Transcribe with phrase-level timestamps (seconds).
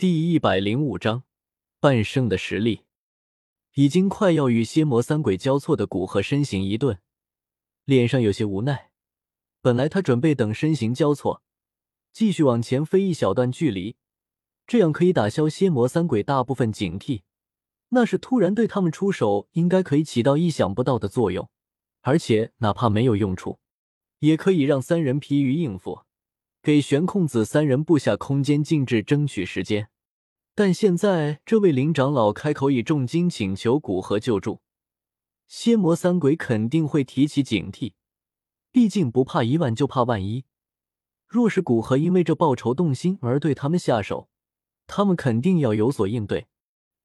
[0.00, 1.24] 第一百零五章，
[1.80, 2.84] 半圣的实力。
[3.74, 7.00] 已经快要与蝎魔三鬼交错的古河身形一顿，
[7.84, 8.92] 脸上有些无奈。
[9.60, 11.42] 本来他准备等身形交错，
[12.12, 13.96] 继续往前飞一小段距离，
[14.68, 17.22] 这样可以打消蝎魔三鬼大部分警惕。
[17.88, 21.50] 那是突然对他们出手，应该可以起到意想不到的作用，
[22.02, 23.58] 而且哪怕没有用处，
[24.20, 26.02] 也可以让三人疲于应付。
[26.68, 29.88] 给玄空子三人布下空间静置，争取时间。
[30.54, 34.60] 但现在这位林长老开口以重金请求古河救助，
[35.46, 37.94] 蝎魔三鬼肯定会提起警惕。
[38.70, 40.44] 毕竟不怕一万，就怕万一。
[41.26, 44.28] 若是古河因为这报仇动心而对他们下手，
[44.86, 46.48] 他们肯定要有所应对。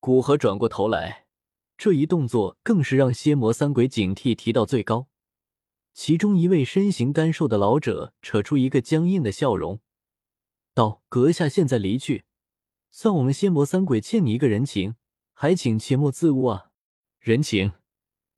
[0.00, 1.26] 古河转过头来，
[1.78, 5.06] 这一动作更是让蝎魔三鬼警惕提到最高。
[5.94, 9.80] 其中一位身形干瘦的老者扯出一个僵硬的笑容，
[10.72, 12.24] 道：“阁下现在离去，
[12.90, 14.96] 算我们仙魔三鬼欠你一个人情，
[15.34, 16.70] 还请切莫自误啊！
[17.20, 17.72] 人情？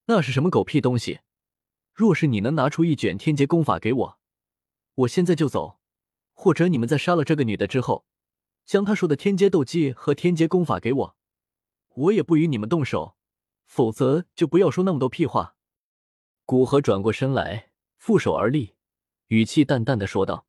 [0.06, 1.20] 那是什么狗屁东西？
[1.92, 4.18] 若是你能拿出一卷天阶功法给我，
[4.96, 5.78] 我现在就走；
[6.32, 8.04] 或者你们在杀了这个女的之后，
[8.66, 11.16] 将她说的天阶斗技和天阶功法给我，
[11.94, 13.16] 我也不与你们动手。
[13.64, 15.56] 否则就不要说那么多屁话。”
[16.46, 18.74] 古河转过身来，负手而立，
[19.28, 20.46] 语气淡淡的说道：“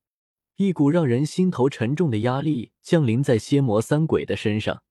[0.58, 4.84] 一股让人心头沉重的压力降临在蝎魔三鬼的身上，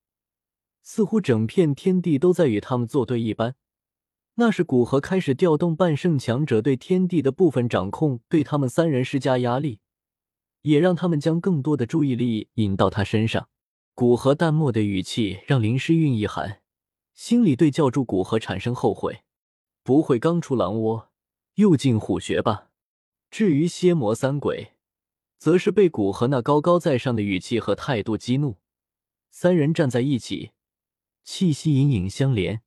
[0.83, 3.55] 似乎整片天地都在与他们作对一般。
[4.37, 9.81] 那是古河开始调动半圣强者对天地的部分掌控，对他们三人施加压力，
[10.63, 13.49] 也让他们将更多的注意力引到他身上。”
[13.93, 16.63] 古河淡漠的语气让林诗韵一寒，
[17.13, 19.24] 心里对叫住古河产生后悔。
[19.85, 21.13] 不会刚出狼窝
[21.57, 22.71] 又进虎穴吧？
[23.31, 24.73] 至于蝎魔三鬼，
[25.37, 28.57] 则是被古河那高高在上的语气和态度激怒。
[29.31, 30.53] 三人站在一起，
[31.23, 32.63] 气息隐隐相连，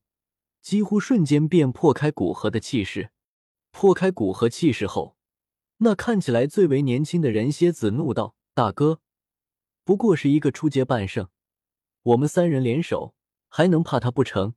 [0.61, 3.09] 几乎瞬间便破开古河的气势。
[3.71, 5.17] 破开古河气势后，
[5.77, 9.01] 那看起来最为年轻的人蝎子怒道：“大哥，
[9.83, 11.29] 不过是一个初阶半圣，
[12.03, 13.15] 我们三人联手，
[13.49, 14.53] 还能怕他不成？”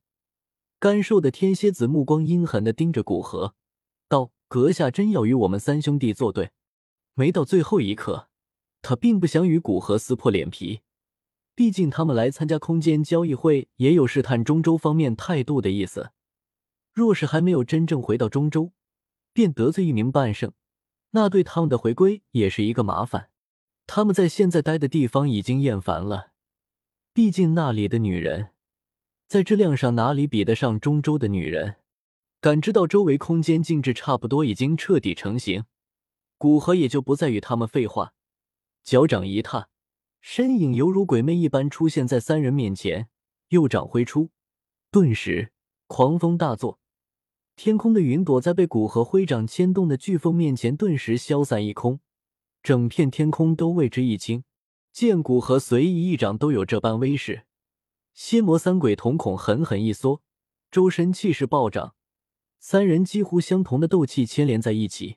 [0.81, 3.55] 干瘦的天蝎子目光阴狠的盯着古河，
[4.09, 6.53] 道：“阁下真要与我们三兄弟作对？”
[7.13, 8.31] 没到最后一刻，
[8.81, 10.81] 他并不想与古河撕破脸皮。
[11.55, 16.13] 毕竟他们来参加空间交易会，也有试探中州方面态度的意思。
[16.95, 18.73] 若是还没有真正回到中州，
[19.35, 20.53] 便得罪一名半圣，
[21.11, 23.29] 那对他们的回归也是一个麻烦。
[23.87, 26.31] 他们在现在待的地方已经厌烦了，
[27.13, 28.53] 毕竟那里的女人。
[29.31, 31.77] 在质量上哪里比得上中州的女人？
[32.41, 35.67] 感知到周围空间静止差不多已经彻底成型，
[36.37, 38.13] 古河也就不再与他们废话，
[38.83, 39.69] 脚掌一踏，
[40.21, 43.09] 身影犹如鬼魅一般出现在三人面前，
[43.51, 44.31] 右掌挥出，
[44.91, 45.53] 顿时
[45.87, 46.81] 狂风大作，
[47.55, 52.01] 天空的云朵在被古河挥掌牵动的飓风面前顿时消散一空，
[52.65, 54.43] 整片天空都为之一惊。
[54.93, 57.45] 见古河随意一掌都有这般威势。
[58.23, 60.21] 蝎魔三鬼瞳孔狠狠一缩，
[60.71, 61.95] 周身气势暴涨，
[62.59, 65.17] 三人几乎相同的斗气牵连在一起。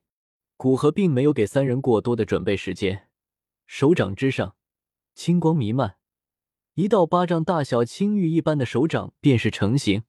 [0.56, 3.09] 古河并没有给三人过多的准备时间，
[3.68, 4.56] 手掌之上
[5.14, 5.97] 青光弥漫，
[6.75, 10.03] 一道巴掌大小青玉一般的手掌便是成型，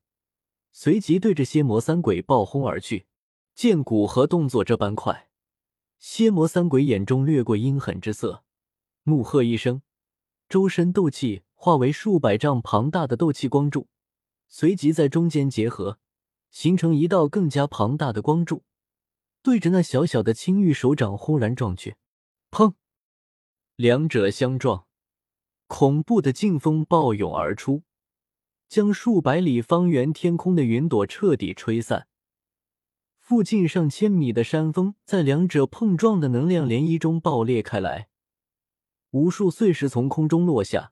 [0.70, 3.06] 随即对着蝎魔三鬼暴轰而去。
[3.56, 5.30] 见古河动作这般快，
[5.98, 8.44] 蝎魔三鬼眼中掠过阴狠之色，
[9.02, 9.82] 怒喝一声，
[10.48, 11.42] 周身斗气。
[11.64, 13.88] 化为数百丈庞大的斗气光柱，
[14.48, 15.98] 随即在中间结合，
[16.50, 18.64] 形成一道更加庞大的光柱，
[19.42, 21.96] 对着那小小的青玉手掌轰然撞去。
[22.50, 22.74] 砰！
[23.76, 24.84] 两者相撞，
[25.66, 27.82] 恐怖的劲风暴涌而出，
[28.68, 32.08] 将数百里方圆天空的云朵彻底吹散。
[33.18, 38.10] 附近上千米的山峰在两者碰撞的能量涟漪中爆裂开来，
[39.12, 40.90] 无数碎石从空中落下。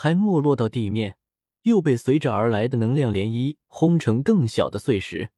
[0.00, 1.16] 还没落到地面，
[1.62, 5.30] 又被随着而来的能量涟漪轰成更小的碎石。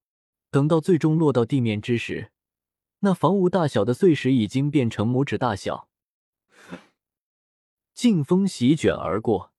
[0.50, 2.30] 等到最终落到地面之时，
[2.98, 5.88] 那房屋大小的碎石已经变成拇指大小。
[7.94, 9.54] 劲风席卷而过，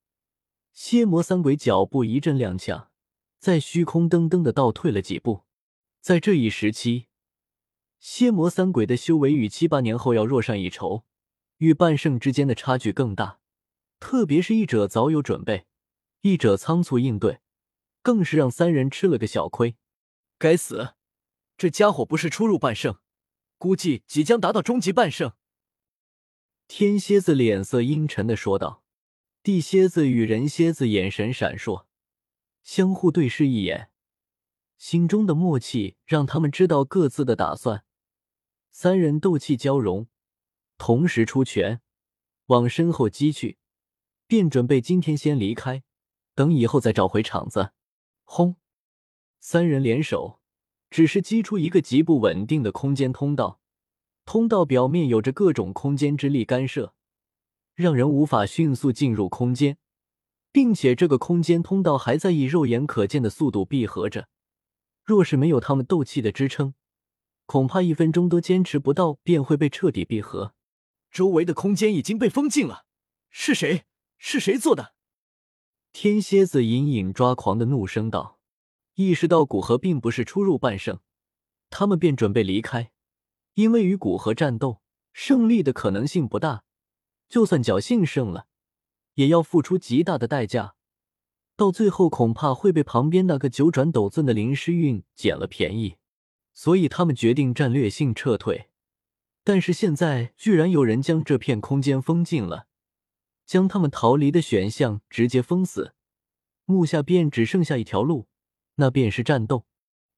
[0.72, 2.86] 蝎魔三鬼脚步一阵踉跄，
[3.40, 5.46] 在虚空噔噔的倒退了几步。
[6.00, 7.08] 在这一时期，
[8.00, 11.06] 蝎魔三鬼的修为与七八年后要弱上一筹，
[11.58, 13.40] 与半圣之间的差距更大。
[14.02, 15.68] 特别是一者早有准备，
[16.22, 17.40] 一者仓促应对，
[18.02, 19.78] 更是让三人吃了个小亏。
[20.40, 20.96] 该死，
[21.56, 22.98] 这家伙不是初入半圣，
[23.60, 25.34] 估计即将达到终极半圣。
[26.68, 28.84] 天蝎子脸色阴沉的说道
[29.44, 31.86] ：“地蝎子与人蝎子眼神闪烁，
[32.64, 33.92] 相互对视一眼，
[34.78, 37.86] 心中的默契让他们知道各自的打算。
[38.72, 40.08] 三人斗气交融，
[40.80, 41.82] 同时出拳
[42.48, 43.60] 往身后击去，
[44.32, 45.84] 便准备今天先离开，
[46.36, 47.74] 等以后再找回场子。
[48.24, 48.56] 轰！
[49.42, 50.40] 三人联手，
[50.90, 53.60] 只是击出一个极不稳定的空间通道，
[54.24, 56.94] 通道表面有着各种空间之力干涉。
[57.74, 59.78] 让人无法迅速进入空间，
[60.54, 64.30] 并且这个空间通道还在以肉眼可见的速度闭合着。
[65.04, 66.74] 若是没有他们斗气的支撑，
[67.46, 70.54] 恐怕一分钟都坚持不到，便会被彻底闭合。
[71.12, 72.86] 周围的空间已经被封禁了，
[73.30, 73.84] 是谁？
[74.24, 74.94] 是谁做的？
[75.92, 78.40] 天蝎子隐隐抓狂的怒声道
[78.94, 81.00] ：“意识到古河并不是初入半圣，
[81.72, 82.92] 他们便准备离开，
[83.56, 84.80] 因为与古河战斗，
[85.12, 86.64] 胜利的可能性不大。”
[87.28, 88.46] 就算侥幸胜了，
[89.16, 90.76] 也要付出极大的代价，
[91.56, 95.98] 到最后恐怕会被旁边那个九转斗尊的林诗韵捡了便宜，
[96.54, 98.70] 所以他们决定战略性撤退。
[99.44, 102.68] 但是现在居然有人将这片空间封禁了，
[103.52, 105.94] 将他们逃离的选项直接封死，
[106.64, 108.30] 目下便只剩下一条路，
[108.76, 109.68] 那便是战斗。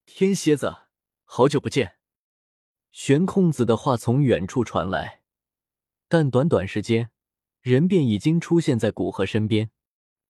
[0.06, 0.72] 天蝎子，
[1.24, 1.96] 好久不见！
[2.92, 5.24] 玄空子的话从远处传来。
[6.08, 7.10] 但短短时间，
[7.62, 9.72] 人便已经出现在古河身边。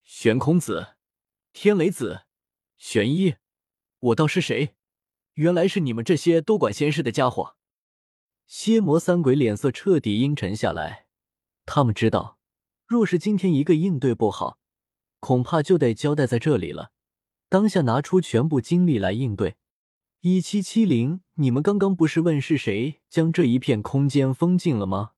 [0.05, 0.95] 玄空子、
[1.51, 2.21] 天雷子、
[2.77, 3.35] 玄一，
[3.99, 4.77] 我道是谁？
[5.33, 7.57] 原来是你们这些多管闲事的家伙。
[8.47, 11.07] 蝎魔三鬼脸色彻底阴沉下来。
[11.65, 12.39] 他们知道，
[12.93, 14.59] 若是今天一个应对不好，
[15.19, 16.91] 恐怕就得交代在这里了。
[17.49, 19.55] 当下拿出全部精力来应对。
[20.21, 25.13] 一七七零，你们刚刚不是问是谁将这一片空间封禁了吗？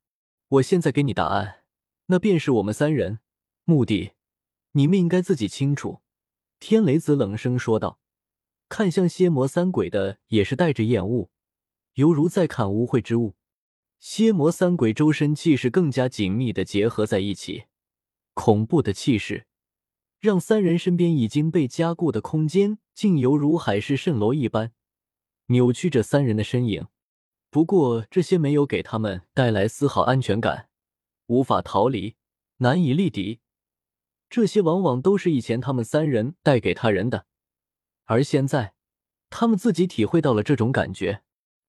[0.48, 1.64] 我现在给你答案，
[2.06, 3.20] 那便是我们三人。
[3.66, 4.14] 目的，
[4.72, 6.00] 你们应该自己清楚。”
[6.62, 8.00] 天雷子冷声说道，
[8.70, 11.30] 看向蝎魔三鬼的也是带着厌恶，
[11.96, 13.36] 犹如在看污秽之物。
[14.08, 17.64] 蝎魔三鬼周身气势更加紧密的结合在一起，
[18.36, 19.48] 恐怖的气势
[20.20, 24.74] 让三人身边已经被加固的空间竟犹如海市蜃楼一般，
[25.48, 26.86] 扭曲着三人的身影。
[27.50, 30.70] 不过这些没有给他们带来丝毫安全感，
[31.26, 32.16] 无法逃离，
[32.58, 33.40] 难以力敌。
[34.30, 37.26] 这些往往都是以前他们三人带给他人的，
[38.04, 38.76] 而现在
[39.32, 41.24] 他们自己体会到了这种感觉。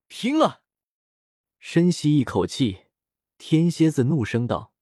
[0.09, 0.66] 拼了！
[1.69, 2.83] 深吸一口气，
[3.39, 4.73] 天蝎子怒声道：“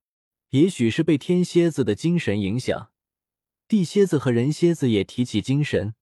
[0.52, 2.90] 也许是被天蝎子的精神影响，
[3.66, 5.94] 地蝎子和人蝎子也提起精神，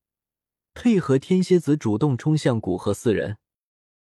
[0.75, 3.39] 配合天蝎子主动冲向古河四人。”